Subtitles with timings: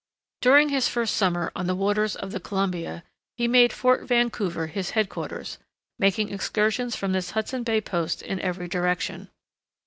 [0.41, 3.03] During his first summer on the waters of the Columbia
[3.37, 5.59] he made Fort Vancouver his headquarters,
[5.99, 9.29] making excursions from this Hudson Bay post in every direction.